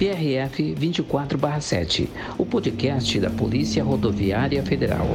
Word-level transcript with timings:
PRF 0.00 0.74
24/7, 0.74 2.08
o 2.38 2.46
podcast 2.46 3.20
da 3.20 3.28
Polícia 3.28 3.84
Rodoviária 3.84 4.62
Federal. 4.62 5.06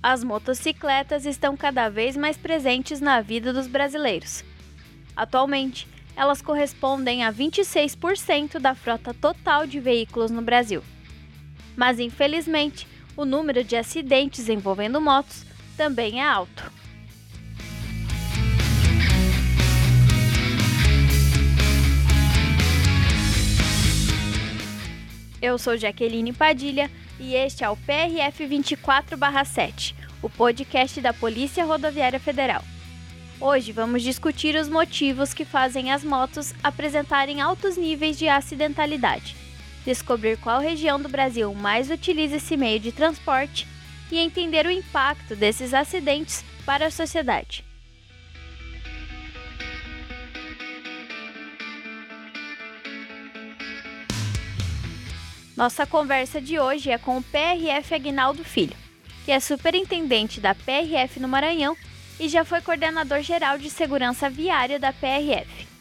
As 0.00 0.22
motocicletas 0.22 1.26
estão 1.26 1.56
cada 1.56 1.88
vez 1.88 2.16
mais 2.16 2.36
presentes 2.36 3.00
na 3.00 3.20
vida 3.20 3.52
dos 3.52 3.66
brasileiros. 3.66 4.44
Atualmente, 5.16 5.88
elas 6.14 6.40
correspondem 6.40 7.24
a 7.24 7.32
26% 7.32 8.60
da 8.60 8.76
frota 8.76 9.12
total 9.12 9.66
de 9.66 9.80
veículos 9.80 10.30
no 10.30 10.42
Brasil. 10.42 10.80
Mas, 11.76 11.98
infelizmente, 11.98 12.91
o 13.16 13.24
número 13.24 13.62
de 13.62 13.76
acidentes 13.76 14.48
envolvendo 14.48 15.00
motos 15.00 15.44
também 15.76 16.20
é 16.20 16.28
alto. 16.28 16.70
Eu 25.40 25.58
sou 25.58 25.76
Jaqueline 25.76 26.32
Padilha 26.32 26.88
e 27.18 27.34
este 27.34 27.64
é 27.64 27.68
o 27.68 27.76
PRF 27.76 28.46
24/7, 28.46 29.94
o 30.22 30.30
podcast 30.30 31.00
da 31.00 31.12
Polícia 31.12 31.64
Rodoviária 31.64 32.20
Federal. 32.20 32.62
Hoje 33.40 33.72
vamos 33.72 34.02
discutir 34.02 34.54
os 34.54 34.68
motivos 34.68 35.34
que 35.34 35.44
fazem 35.44 35.90
as 35.90 36.04
motos 36.04 36.54
apresentarem 36.62 37.40
altos 37.40 37.76
níveis 37.76 38.16
de 38.16 38.28
acidentalidade 38.28 39.41
descobrir 39.84 40.36
qual 40.38 40.60
região 40.60 41.00
do 41.00 41.08
Brasil 41.08 41.52
mais 41.54 41.90
utiliza 41.90 42.36
esse 42.36 42.56
meio 42.56 42.78
de 42.78 42.92
transporte 42.92 43.66
e 44.10 44.18
entender 44.18 44.66
o 44.66 44.70
impacto 44.70 45.34
desses 45.34 45.74
acidentes 45.74 46.44
para 46.64 46.86
a 46.86 46.90
sociedade. 46.90 47.64
Nossa 55.56 55.86
conversa 55.86 56.40
de 56.40 56.58
hoje 56.58 56.90
é 56.90 56.98
com 56.98 57.18
o 57.18 57.22
PRF 57.22 57.94
Agnaldo 57.94 58.42
Filho, 58.42 58.76
que 59.24 59.30
é 59.30 59.38
superintendente 59.38 60.40
da 60.40 60.54
PRF 60.54 61.20
no 61.20 61.28
Maranhão 61.28 61.76
e 62.18 62.28
já 62.28 62.44
foi 62.44 62.60
coordenador 62.60 63.22
geral 63.22 63.58
de 63.58 63.70
segurança 63.70 64.28
viária 64.30 64.78
da 64.78 64.92
PRF. 64.92 65.71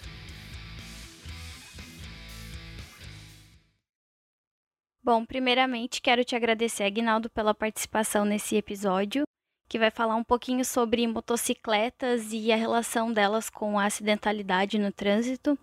Bom, 5.03 5.25
primeiramente 5.25 5.99
quero 5.99 6.23
te 6.23 6.35
agradecer, 6.35 6.83
Aguinaldo, 6.83 7.27
pela 7.27 7.55
participação 7.55 8.23
nesse 8.23 8.55
episódio, 8.55 9.23
que 9.67 9.79
vai 9.79 9.89
falar 9.89 10.15
um 10.15 10.23
pouquinho 10.23 10.63
sobre 10.63 11.07
motocicletas 11.07 12.31
e 12.31 12.51
a 12.51 12.55
relação 12.55 13.11
delas 13.11 13.49
com 13.49 13.79
a 13.79 13.85
acidentalidade 13.85 14.77
no 14.77 14.91
trânsito. 14.91 15.57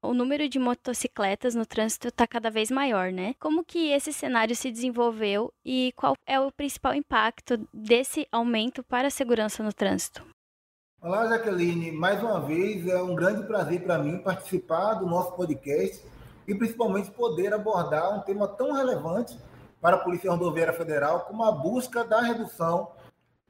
O 0.00 0.14
número 0.14 0.48
de 0.48 0.60
motocicletas 0.60 1.56
no 1.56 1.66
trânsito 1.66 2.06
está 2.06 2.28
cada 2.28 2.48
vez 2.48 2.70
maior, 2.70 3.10
né? 3.10 3.34
Como 3.40 3.64
que 3.64 3.90
esse 3.90 4.12
cenário 4.12 4.54
se 4.54 4.70
desenvolveu 4.70 5.52
e 5.64 5.92
qual 5.96 6.14
é 6.24 6.38
o 6.38 6.52
principal 6.52 6.94
impacto 6.94 7.68
desse 7.74 8.28
aumento 8.30 8.84
para 8.84 9.08
a 9.08 9.10
segurança 9.10 9.64
no 9.64 9.72
trânsito? 9.72 10.24
Olá, 11.00 11.26
Jaqueline. 11.26 11.90
Mais 11.90 12.22
uma 12.22 12.40
vez 12.40 12.86
é 12.86 13.02
um 13.02 13.16
grande 13.16 13.44
prazer 13.48 13.82
para 13.82 13.98
mim 13.98 14.18
participar 14.18 14.94
do 14.94 15.06
nosso 15.06 15.34
podcast 15.34 16.06
e 16.46 16.54
principalmente 16.54 17.10
poder 17.10 17.52
abordar 17.52 18.16
um 18.16 18.20
tema 18.20 18.46
tão 18.46 18.72
relevante 18.72 19.38
para 19.80 19.96
a 19.96 20.00
Polícia 20.00 20.30
Rodoviária 20.30 20.72
Federal 20.72 21.20
como 21.20 21.44
a 21.44 21.52
busca 21.52 22.04
da 22.04 22.20
redução 22.20 22.92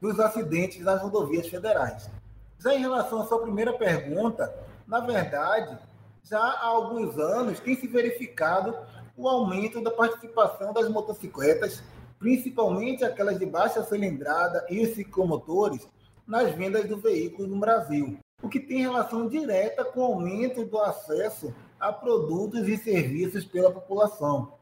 dos 0.01 0.21
acidentes 0.21 0.83
nas 0.83 1.01
rodovias 1.01 1.49
federais. 1.49 2.11
Já 2.59 2.75
em 2.75 2.81
relação 2.81 3.23
à 3.23 3.27
sua 3.27 3.41
primeira 3.41 3.73
pergunta, 3.73 4.55
na 4.87 5.01
verdade, 5.01 5.79
já 6.23 6.39
há 6.39 6.67
alguns 6.67 7.19
anos 7.19 7.61
tem 7.61 7.77
se 7.77 7.87
verificado 7.87 8.77
o 9.17 9.29
aumento 9.29 9.83
da 9.83 9.91
participação 9.91 10.73
das 10.73 10.89
motocicletas, 10.89 11.83
principalmente 12.19 13.05
aquelas 13.05 13.39
de 13.39 13.47
baixa 13.47 13.83
cilindrada 13.85 14.67
e 14.69 14.87
ciclomotores, 14.87 15.89
nas 16.27 16.51
vendas 16.53 16.89
do 16.89 16.97
veículo 16.97 17.47
no 17.47 17.61
Brasil, 17.61 18.19
o 18.43 18.49
que 18.49 18.59
tem 18.59 18.81
relação 18.81 19.29
direta 19.29 19.85
com 19.85 20.01
o 20.01 20.05
aumento 20.05 20.65
do 20.65 20.79
acesso 20.81 21.55
a 21.89 21.93
produtos 21.93 22.67
e 22.69 22.77
serviços 22.77 23.45
pela 23.45 23.71
população. 23.71 24.53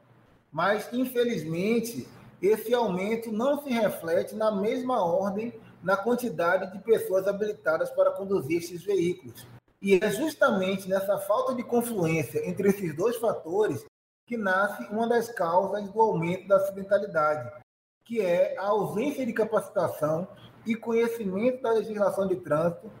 Mas, 0.51 0.91
infelizmente, 0.93 2.07
esse 2.41 2.73
aumento 2.73 3.31
não 3.31 3.63
se 3.63 3.69
reflete 3.69 4.35
na 4.35 4.51
mesma 4.51 5.03
ordem 5.03 5.53
na 5.81 5.97
quantidade 5.97 6.71
de 6.71 6.83
pessoas 6.83 7.27
habilitadas 7.27 7.89
para 7.91 8.11
conduzir 8.11 8.57
esses 8.57 8.83
veículos. 8.83 9.45
E 9.81 9.95
é 9.95 10.09
justamente 10.11 10.87
nessa 10.87 11.17
falta 11.17 11.53
de 11.53 11.63
confluência 11.63 12.47
entre 12.47 12.69
esses 12.69 12.95
dois 12.95 13.17
fatores 13.17 13.85
que 14.27 14.37
nasce 14.37 14.83
uma 14.85 15.07
das 15.07 15.29
causas 15.29 15.87
do 15.89 16.01
aumento 16.01 16.47
da 16.47 16.57
acidentalidade, 16.57 17.51
que 18.03 18.21
é 18.21 18.57
a 18.57 18.67
ausência 18.67 19.25
de 19.25 19.33
capacitação 19.33 20.27
e 20.65 20.75
conhecimento 20.75 21.61
da 21.61 21.73
legislação 21.73 22.27
de 22.27 22.35
trânsito 22.37 22.91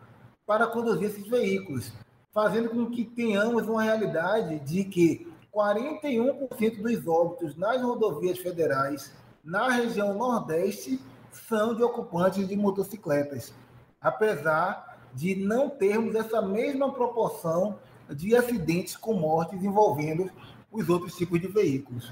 para 0.45 0.67
conduzir 0.67 1.09
esses 1.09 1.27
veículos, 1.27 1.91
fazendo 2.35 2.69
com 2.69 2.91
que 2.91 3.05
tenhamos 3.05 3.65
uma 3.65 3.81
realidade 3.81 4.59
de 4.59 4.83
que 4.83 5.25
41% 5.53 6.81
dos 6.81 7.07
óbitos 7.07 7.55
nas 7.55 7.81
rodovias 7.81 8.37
federais 8.39 9.13
na 9.41 9.69
região 9.69 10.13
Nordeste 10.13 10.99
são 11.31 11.73
de 11.73 11.81
ocupantes 11.81 12.45
de 12.45 12.57
motocicletas, 12.57 13.53
apesar 14.01 14.99
de 15.13 15.33
não 15.33 15.69
termos 15.69 16.13
essa 16.13 16.41
mesma 16.41 16.91
proporção 16.91 17.79
de 18.09 18.35
acidentes 18.35 18.97
com 18.97 19.13
mortes 19.13 19.63
envolvendo 19.63 20.29
os 20.69 20.89
outros 20.89 21.15
tipos 21.15 21.39
de 21.39 21.47
veículos. 21.47 22.11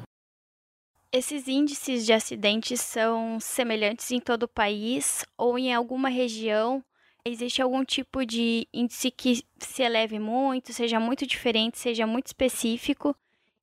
Esses 1.12 1.50
índices 1.50 2.06
de 2.06 2.14
acidentes 2.14 2.80
são 2.80 3.42
semelhantes 3.42 4.10
em 4.10 4.22
todo 4.22 4.44
o 4.44 4.48
país 4.48 5.26
ou 5.38 5.60
em 5.60 5.74
alguma 5.74 6.08
região 6.08 6.82
Existe 7.26 7.62
algum 7.62 7.86
tipo 7.86 8.26
de 8.26 8.68
índice 8.74 9.10
que 9.10 9.46
se 9.58 9.82
eleve 9.82 10.20
muito, 10.20 10.74
seja 10.74 11.00
muito 11.00 11.26
diferente, 11.26 11.80
seja 11.80 12.06
muito 12.06 12.28
específico? 12.28 13.16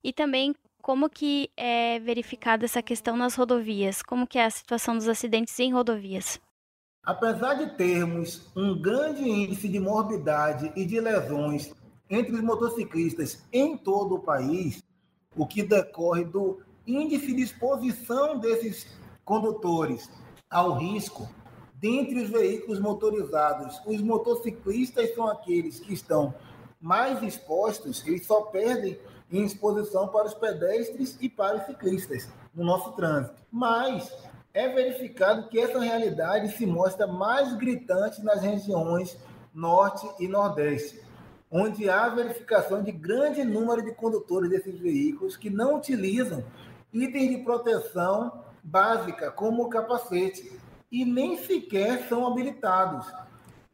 E 0.03 0.11
também 0.11 0.55
como 0.81 1.07
que 1.07 1.51
é 1.55 1.99
verificada 1.99 2.65
essa 2.65 2.81
questão 2.81 3.15
nas 3.15 3.35
rodovias? 3.35 4.01
Como 4.01 4.25
que 4.25 4.39
é 4.39 4.45
a 4.45 4.49
situação 4.49 4.95
dos 4.95 5.07
acidentes 5.07 5.59
em 5.59 5.71
rodovias? 5.71 6.39
Apesar 7.03 7.53
de 7.53 7.77
termos 7.77 8.51
um 8.55 8.81
grande 8.81 9.21
índice 9.29 9.67
de 9.67 9.79
morbidade 9.79 10.71
e 10.75 10.83
de 10.83 10.99
lesões 10.99 11.71
entre 12.09 12.33
os 12.33 12.41
motociclistas 12.41 13.45
em 13.53 13.77
todo 13.77 14.15
o 14.15 14.19
país, 14.19 14.83
o 15.35 15.45
que 15.45 15.61
decorre 15.61 16.25
do 16.25 16.63
índice 16.87 17.31
de 17.31 17.43
exposição 17.43 18.39
desses 18.39 18.87
condutores 19.23 20.09
ao 20.49 20.79
risco, 20.79 21.29
dentre 21.81 22.21
os 22.21 22.29
veículos 22.29 22.79
motorizados, 22.79 23.81
os 23.87 23.99
motociclistas 24.01 25.15
são 25.15 25.27
aqueles 25.27 25.79
que 25.79 25.93
estão 25.93 26.31
mais 26.79 27.23
expostos, 27.23 28.05
eles 28.05 28.25
só 28.25 28.41
perdem 28.41 28.99
em 29.31 29.43
exposição 29.43 30.07
para 30.07 30.27
os 30.27 30.33
pedestres 30.35 31.17
e 31.19 31.27
para 31.27 31.57
os 31.57 31.65
ciclistas 31.65 32.29
no 32.53 32.63
nosso 32.63 32.91
trânsito. 32.91 33.41
Mas 33.51 34.13
é 34.53 34.69
verificado 34.69 35.47
que 35.49 35.59
essa 35.59 35.79
realidade 35.79 36.55
se 36.55 36.67
mostra 36.67 37.07
mais 37.07 37.55
gritante 37.55 38.23
nas 38.23 38.41
regiões 38.41 39.17
norte 39.53 40.07
e 40.19 40.27
nordeste, 40.27 41.01
onde 41.49 41.89
há 41.89 42.07
verificação 42.09 42.83
de 42.83 42.91
grande 42.91 43.43
número 43.43 43.83
de 43.83 43.93
condutores 43.93 44.51
desses 44.51 44.77
veículos 44.79 45.35
que 45.35 45.49
não 45.49 45.77
utilizam 45.77 46.43
itens 46.93 47.37
de 47.37 47.43
proteção 47.43 48.43
básica 48.63 49.31
como 49.31 49.63
o 49.63 49.69
capacete 49.69 50.60
e 50.91 51.05
nem 51.05 51.37
sequer 51.37 52.07
são 52.09 52.27
habilitados. 52.27 53.05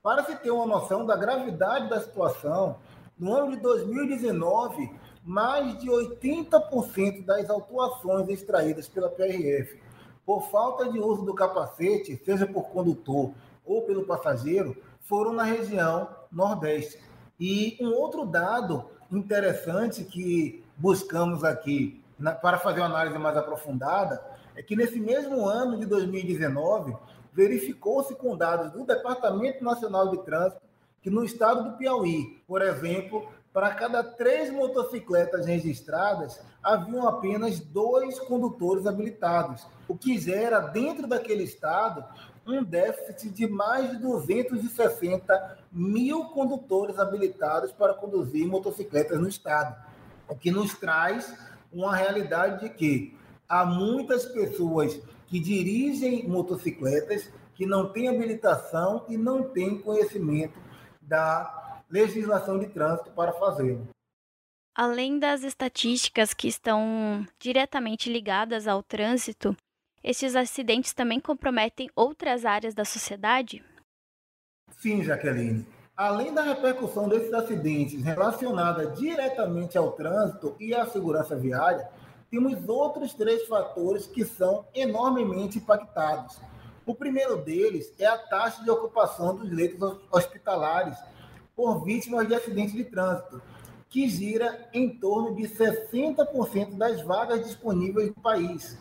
Para 0.03 0.23
se 0.23 0.35
ter 0.35 0.51
uma 0.51 0.65
noção 0.65 1.05
da 1.05 1.15
gravidade 1.15 1.89
da 1.89 1.99
situação, 1.99 2.77
no 3.17 3.33
ano 3.33 3.51
de 3.55 3.61
2019, 3.61 4.91
mais 5.23 5.77
de 5.79 5.87
80% 5.87 7.25
das 7.25 7.49
autuações 7.49 8.29
extraídas 8.29 8.87
pela 8.87 9.09
PRF 9.09 9.81
por 10.25 10.49
falta 10.49 10.91
de 10.91 10.99
uso 10.99 11.23
do 11.23 11.33
capacete, 11.33 12.21
seja 12.25 12.45
por 12.45 12.65
condutor 12.65 13.31
ou 13.65 13.83
pelo 13.83 14.05
passageiro, 14.05 14.75
foram 14.99 15.31
na 15.31 15.43
região 15.43 16.09
Nordeste. 16.29 17.01
E 17.39 17.77
um 17.79 17.93
outro 17.93 18.25
dado 18.25 18.85
interessante 19.09 20.03
que 20.03 20.63
buscamos 20.77 21.45
aqui 21.45 22.03
na, 22.17 22.33
para 22.33 22.57
fazer 22.57 22.79
uma 22.79 22.87
análise 22.87 23.17
mais 23.17 23.37
aprofundada 23.37 24.23
é 24.55 24.63
que 24.63 24.75
nesse 24.75 24.99
mesmo 24.99 25.47
ano 25.47 25.77
de 25.77 25.85
2019, 25.85 26.95
verificou-se 27.31 28.15
com 28.15 28.35
dados 28.35 28.71
do 28.71 28.83
Departamento 28.83 29.63
Nacional 29.63 30.09
de 30.09 30.23
Trânsito 30.23 30.61
que 31.01 31.09
no 31.09 31.23
estado 31.23 31.63
do 31.63 31.77
Piauí, 31.77 32.41
por 32.47 32.61
exemplo, 32.61 33.29
para 33.53 33.73
cada 33.73 34.03
três 34.03 34.51
motocicletas 34.51 35.45
registradas, 35.45 36.41
haviam 36.61 37.07
apenas 37.07 37.59
dois 37.59 38.19
condutores 38.19 38.85
habilitados, 38.85 39.65
o 39.87 39.97
que 39.97 40.17
gera, 40.17 40.59
dentro 40.59 41.07
daquele 41.07 41.43
estado, 41.43 42.03
um 42.45 42.63
déficit 42.63 43.29
de 43.29 43.47
mais 43.47 43.91
de 43.91 43.97
260 43.97 45.57
mil 45.71 46.25
condutores 46.25 46.97
habilitados 46.97 47.71
para 47.71 47.93
conduzir 47.93 48.47
motocicletas 48.47 49.19
no 49.19 49.27
estado, 49.27 49.75
o 50.27 50.35
que 50.35 50.51
nos 50.51 50.73
traz 50.77 51.33
uma 51.77 51.95
realidade 51.95 52.61
de 52.61 52.69
que 52.73 53.15
há 53.47 53.65
muitas 53.65 54.25
pessoas 54.25 54.99
que 55.27 55.39
dirigem 55.39 56.27
motocicletas 56.27 57.31
que 57.53 57.65
não 57.65 57.91
têm 57.91 58.07
habilitação 58.09 59.05
e 59.07 59.17
não 59.17 59.43
têm 59.49 59.79
conhecimento 59.79 60.59
da 61.01 61.83
legislação 61.89 62.59
de 62.59 62.67
trânsito 62.67 63.11
para 63.11 63.33
fazê-lo. 63.33 63.87
Além 64.75 65.17
das 65.17 65.43
estatísticas 65.43 66.33
que 66.33 66.47
estão 66.47 67.25
diretamente 67.39 68.11
ligadas 68.11 68.67
ao 68.67 68.83
trânsito, 68.83 69.55
estes 70.03 70.35
acidentes 70.35 70.93
também 70.93 71.19
comprometem 71.19 71.89
outras 71.95 72.45
áreas 72.45 72.75
da 72.75 72.85
sociedade? 72.85 73.63
Sim, 74.77 75.03
Jaqueline. 75.03 75.65
Além 75.97 76.31
da 76.31 76.43
repercussão 76.43 77.09
desses 77.09 77.33
acidentes 77.33 78.03
relacionada 78.03 78.85
diretamente 78.91 79.79
ao 79.79 79.93
trânsito 79.93 80.55
e 80.59 80.75
à 80.75 80.85
segurança 80.85 81.35
viária, 81.35 81.89
temos 82.29 82.69
outros 82.69 83.15
três 83.15 83.47
fatores 83.47 84.05
que 84.05 84.23
são 84.23 84.67
enormemente 84.75 85.57
impactados. 85.57 86.39
O 86.85 86.93
primeiro 86.93 87.37
deles 87.37 87.91
é 87.97 88.05
a 88.05 88.15
taxa 88.15 88.63
de 88.63 88.69
ocupação 88.69 89.35
dos 89.35 89.49
leitos 89.49 89.97
hospitalares 90.11 90.95
por 91.55 91.83
vítimas 91.83 92.27
de 92.27 92.35
acidentes 92.35 92.75
de 92.75 92.83
trânsito, 92.83 93.41
que 93.89 94.07
gira 94.07 94.69
em 94.71 94.99
torno 94.99 95.33
de 95.33 95.49
60% 95.49 96.77
das 96.77 97.01
vagas 97.01 97.43
disponíveis 97.43 98.09
no 98.09 98.21
país, 98.21 98.77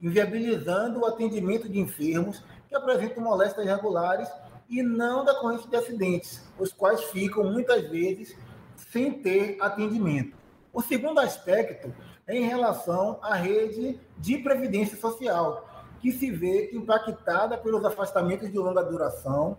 inviabilizando 0.00 1.00
o 1.00 1.04
atendimento 1.04 1.68
de 1.68 1.78
enfermos 1.78 2.42
que 2.66 2.74
apresentam 2.74 3.22
moléstias 3.22 3.66
regulares 3.66 4.30
e 4.68 4.82
não 4.82 5.24
da 5.24 5.34
corrente 5.34 5.68
de 5.68 5.76
acidentes, 5.76 6.42
os 6.58 6.72
quais 6.72 7.04
ficam 7.04 7.44
muitas 7.44 7.88
vezes 7.88 8.36
sem 8.76 9.12
ter 9.22 9.56
atendimento. 9.60 10.36
O 10.72 10.82
segundo 10.82 11.18
aspecto 11.20 11.94
é 12.26 12.36
em 12.36 12.44
relação 12.44 13.18
à 13.22 13.34
rede 13.34 13.98
de 14.18 14.38
previdência 14.38 14.96
social, 14.96 15.66
que 16.00 16.12
se 16.12 16.30
vê 16.30 16.70
impactada 16.72 17.56
pelos 17.56 17.84
afastamentos 17.84 18.50
de 18.50 18.58
longa 18.58 18.82
duração 18.82 19.56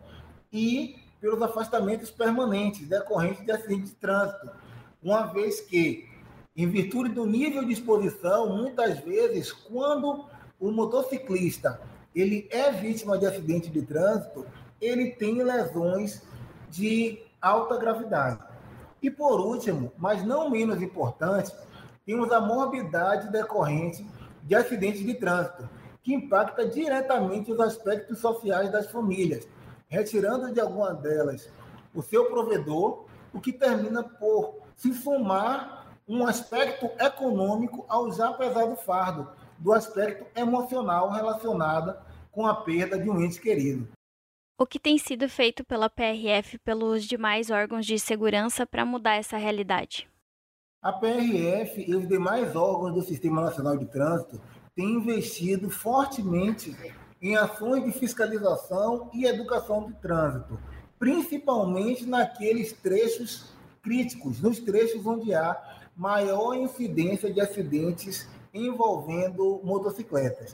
e 0.53 0.95
pelos 1.19 1.41
afastamentos 1.41 2.11
permanentes 2.11 2.88
decorrentes 2.88 3.44
de 3.44 3.51
acidentes 3.51 3.89
de 3.89 3.95
trânsito, 3.95 4.50
uma 5.01 5.23
vez 5.23 5.59
que, 5.59 6.07
em 6.56 6.69
virtude 6.69 7.09
do 7.09 7.25
nível 7.25 7.65
de 7.65 7.73
exposição, 7.73 8.56
muitas 8.56 9.00
vezes, 9.00 9.51
quando 9.51 10.25
o 10.59 10.71
motociclista 10.71 11.81
ele 12.15 12.47
é 12.51 12.71
vítima 12.71 13.17
de 13.17 13.25
acidente 13.25 13.69
de 13.69 13.81
trânsito, 13.81 14.45
ele 14.81 15.11
tem 15.11 15.41
lesões 15.43 16.21
de 16.69 17.19
alta 17.41 17.77
gravidade. 17.77 18.39
E 19.01 19.09
por 19.09 19.39
último, 19.39 19.91
mas 19.97 20.25
não 20.25 20.49
menos 20.49 20.81
importante, 20.81 21.53
temos 22.05 22.31
a 22.31 22.41
morbidade 22.41 23.31
decorrente 23.31 24.05
de 24.43 24.55
acidentes 24.55 25.05
de 25.05 25.13
trânsito, 25.13 25.69
que 26.01 26.13
impacta 26.13 26.67
diretamente 26.67 27.51
os 27.51 27.59
aspectos 27.59 28.19
sociais 28.19 28.71
das 28.71 28.89
famílias, 28.89 29.47
retirando 29.87 30.51
de 30.53 30.59
alguma 30.59 30.93
delas 30.93 31.49
o 31.93 32.01
seu 32.01 32.25
provedor, 32.25 33.05
o 33.33 33.39
que 33.39 33.53
termina 33.53 34.03
por 34.03 34.59
se 34.75 34.93
somar 34.93 35.87
um 36.07 36.25
aspecto 36.25 36.89
econômico 36.99 37.85
ao 37.87 38.11
já 38.11 38.33
pesado 38.33 38.75
fardo 38.75 39.29
do 39.57 39.73
aspecto 39.73 40.25
emocional 40.35 41.11
relacionado 41.11 41.95
com 42.31 42.47
a 42.47 42.55
perda 42.55 42.97
de 42.97 43.09
um 43.09 43.21
ente 43.21 43.39
querido. 43.39 43.87
O 44.61 44.65
que 44.65 44.77
tem 44.77 44.97
sido 44.97 45.29
feito 45.29 45.63
pela 45.63 45.89
PRF 45.89 46.57
pelos 46.57 47.06
demais 47.06 47.50
órgãos 47.50 47.85
de 47.85 47.97
segurança 47.97 48.65
para 48.65 48.83
mudar 48.83 49.15
essa 49.15 49.38
realidade? 49.38 50.06
A 50.81 50.91
PRF 50.91 51.85
e 51.88 51.95
os 51.95 52.06
demais 52.06 52.57
órgãos 52.57 52.94
do 52.94 53.01
Sistema 53.01 53.39
Nacional 53.39 53.77
de 53.77 53.85
Trânsito 53.85 54.41
têm 54.75 54.95
investido 54.95 55.69
fortemente 55.69 56.75
em 57.21 57.38
ações 57.38 57.85
de 57.85 57.97
fiscalização 57.97 59.09
e 59.13 59.23
educação 59.23 59.88
de 59.88 59.94
trânsito, 59.94 60.59
principalmente 61.00 62.06
naqueles 62.06 62.73
trechos 62.73 63.53
críticos, 63.81 64.41
nos 64.41 64.59
trechos 64.59 65.06
onde 65.06 65.33
há 65.33 65.56
maior 65.95 66.53
incidência 66.56 67.31
de 67.31 67.39
acidentes 67.39 68.27
envolvendo 68.53 69.61
motocicletas. 69.63 70.53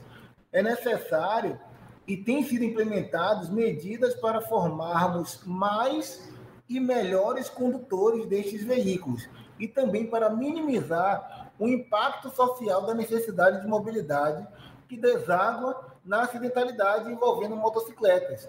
É 0.52 0.62
necessário 0.62 1.58
e 2.06 2.16
têm 2.16 2.44
sido 2.44 2.64
implementadas 2.64 3.50
medidas 3.50 4.14
para 4.14 4.40
formarmos 4.40 5.40
mais 5.44 6.30
e 6.68 6.78
melhores 6.78 7.48
condutores 7.48 8.26
destes 8.26 8.62
veículos 8.64 9.28
e 9.58 9.66
também 9.66 10.06
para 10.06 10.30
minimizar 10.30 11.50
o 11.58 11.66
impacto 11.66 12.30
social 12.30 12.84
da 12.84 12.94
necessidade 12.94 13.60
de 13.60 13.66
mobilidade 13.66 14.46
que 14.88 14.96
deságua 14.96 15.96
na 16.04 16.22
acidentalidade 16.22 17.10
envolvendo 17.10 17.56
motocicletas. 17.56 18.48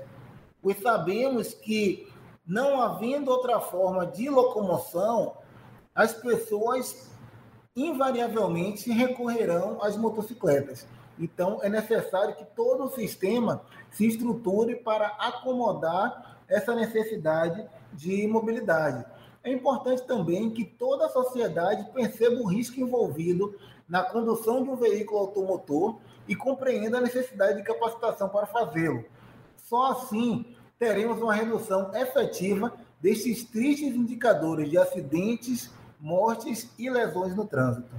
Pois 0.61 0.79
sabemos 0.81 1.53
que, 1.53 2.11
não 2.45 2.81
havendo 2.81 3.31
outra 3.31 3.59
forma 3.59 4.05
de 4.05 4.29
locomoção, 4.29 5.37
as 5.95 6.13
pessoas 6.13 7.09
invariavelmente 7.75 8.91
recorrerão 8.91 9.81
às 9.81 9.95
motocicletas. 9.95 10.85
Então, 11.19 11.59
é 11.63 11.69
necessário 11.69 12.35
que 12.35 12.45
todo 12.45 12.85
o 12.85 12.91
sistema 12.91 13.61
se 13.91 14.05
estruture 14.05 14.75
para 14.75 15.07
acomodar 15.19 16.37
essa 16.47 16.75
necessidade 16.75 17.65
de 17.93 18.27
mobilidade. 18.27 19.05
É 19.43 19.51
importante 19.51 20.05
também 20.05 20.49
que 20.49 20.65
toda 20.65 21.05
a 21.05 21.09
sociedade 21.09 21.89
perceba 21.93 22.35
o 22.41 22.45
risco 22.45 22.79
envolvido 22.79 23.55
na 23.87 24.03
condução 24.03 24.63
de 24.63 24.69
um 24.69 24.75
veículo 24.75 25.19
automotor 25.19 25.99
e 26.27 26.35
compreenda 26.35 26.97
a 26.97 27.01
necessidade 27.01 27.57
de 27.57 27.63
capacitação 27.63 28.27
para 28.29 28.45
fazê-lo. 28.45 29.05
Só 29.55 29.91
assim 29.91 30.45
teremos 30.77 31.21
uma 31.21 31.33
redução 31.33 31.95
efetiva 31.95 32.73
desses 33.01 33.43
tristes 33.45 33.95
indicadores 33.95 34.69
de 34.69 34.77
acidentes, 34.77 35.71
mortes 35.99 36.69
e 36.77 36.89
lesões 36.89 37.35
no 37.35 37.45
trânsito. 37.45 37.95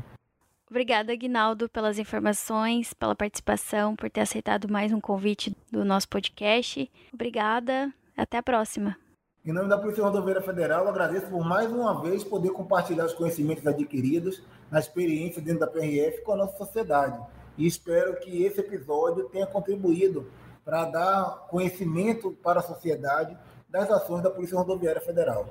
Obrigada, 0.70 1.12
Aguinaldo, 1.12 1.66
pelas 1.68 1.98
informações, 1.98 2.92
pela 2.92 3.16
participação, 3.16 3.96
por 3.96 4.10
ter 4.10 4.20
aceitado 4.20 4.70
mais 4.70 4.92
um 4.92 5.00
convite 5.00 5.56
do 5.72 5.82
nosso 5.82 6.06
podcast. 6.08 6.90
Obrigada, 7.12 7.92
até 8.14 8.36
a 8.36 8.42
próxima. 8.42 8.94
Em 9.42 9.52
nome 9.52 9.68
da 9.68 9.78
Polícia 9.78 10.04
Rodoviária 10.04 10.42
Federal, 10.42 10.86
agradeço 10.86 11.26
por 11.28 11.42
mais 11.42 11.72
uma 11.72 12.02
vez 12.02 12.22
poder 12.22 12.50
compartilhar 12.50 13.06
os 13.06 13.14
conhecimentos 13.14 13.66
adquiridos 13.66 14.42
na 14.70 14.78
experiência 14.78 15.40
dentro 15.40 15.60
da 15.60 15.66
PRF 15.66 16.20
com 16.20 16.32
a 16.32 16.36
nossa 16.36 16.58
sociedade. 16.58 17.18
E 17.56 17.66
espero 17.66 18.20
que 18.20 18.44
esse 18.44 18.60
episódio 18.60 19.24
tenha 19.30 19.46
contribuído 19.46 20.30
para 20.62 20.84
dar 20.84 21.46
conhecimento 21.48 22.32
para 22.42 22.60
a 22.60 22.62
sociedade 22.62 23.38
das 23.70 23.90
ações 23.90 24.22
da 24.22 24.30
Polícia 24.30 24.58
Rodoviária 24.58 25.00
Federal. 25.00 25.48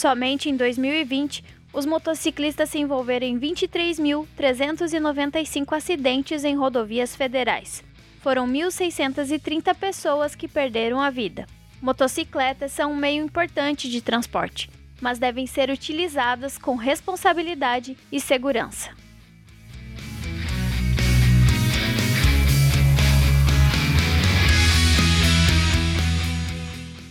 Somente 0.00 0.48
em 0.48 0.56
2020, 0.56 1.44
os 1.74 1.84
motociclistas 1.84 2.70
se 2.70 2.78
envolveram 2.78 3.26
em 3.26 3.38
23.395 3.38 5.76
acidentes 5.76 6.42
em 6.42 6.56
rodovias 6.56 7.14
federais. 7.14 7.84
Foram 8.22 8.48
1.630 8.48 9.74
pessoas 9.74 10.34
que 10.34 10.48
perderam 10.48 11.02
a 11.02 11.10
vida. 11.10 11.44
Motocicletas 11.82 12.72
são 12.72 12.92
um 12.92 12.96
meio 12.96 13.22
importante 13.22 13.90
de 13.90 14.00
transporte, 14.00 14.70
mas 15.02 15.18
devem 15.18 15.46
ser 15.46 15.68
utilizadas 15.68 16.56
com 16.56 16.76
responsabilidade 16.76 17.94
e 18.10 18.18
segurança. 18.18 18.92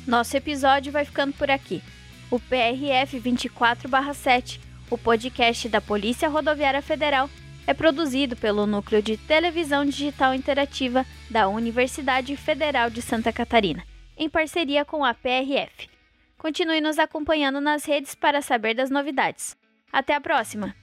Nosso 0.07 0.35
episódio 0.35 0.91
vai 0.91 1.05
ficando 1.05 1.33
por 1.33 1.51
aqui 1.51 1.83
o 2.31 2.39
PRF 2.39 3.19
24/7, 3.19 4.59
o 4.89 4.97
podcast 4.97 5.67
da 5.67 5.81
Polícia 5.81 6.29
Rodoviária 6.29 6.81
Federal, 6.81 7.29
é 7.65 7.73
produzido 7.73 8.35
pelo 8.35 8.65
Núcleo 8.65 9.01
de 9.01 9.17
Televisão 9.17 9.85
Digital 9.85 10.33
Interativa 10.33 11.05
da 11.29 11.47
Universidade 11.47 12.35
Federal 12.35 12.89
de 12.89 13.01
Santa 13.01 13.31
Catarina, 13.31 13.83
em 14.17 14.29
parceria 14.29 14.83
com 14.83 15.05
a 15.05 15.13
PRF. 15.13 15.89
Continue 16.37 16.81
nos 16.81 16.97
acompanhando 16.97 17.59
nas 17.61 17.85
redes 17.85 18.15
para 18.15 18.41
saber 18.41 18.73
das 18.73 18.89
novidades. 18.89 19.55
Até 19.91 20.15
a 20.15 20.21
próxima! 20.21 20.75